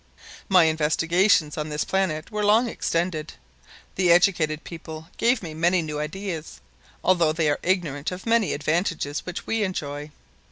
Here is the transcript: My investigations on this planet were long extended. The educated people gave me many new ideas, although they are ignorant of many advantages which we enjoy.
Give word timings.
My 0.49 0.63
investigations 0.63 1.59
on 1.59 1.69
this 1.69 1.83
planet 1.83 2.31
were 2.31 2.43
long 2.43 2.67
extended. 2.67 3.33
The 3.93 4.11
educated 4.11 4.63
people 4.63 5.09
gave 5.17 5.43
me 5.43 5.53
many 5.53 5.83
new 5.83 5.99
ideas, 5.99 6.59
although 7.03 7.31
they 7.33 7.51
are 7.51 7.59
ignorant 7.61 8.09
of 8.11 8.25
many 8.25 8.53
advantages 8.53 9.19
which 9.27 9.45
we 9.45 9.61
enjoy. 9.63 10.09